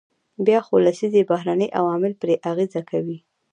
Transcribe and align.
بیا 0.45 0.59
څو 0.67 0.75
لسیزې 0.85 1.21
بهرني 1.29 1.67
عوامل 1.79 2.13
پرې 2.21 2.35
اغیز 2.51 2.73
کوي. 2.89 3.17